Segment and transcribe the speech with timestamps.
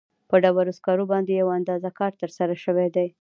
[0.29, 3.07] په ډبرو سکرو باندې یو اندازه کار ترسره شوی دی.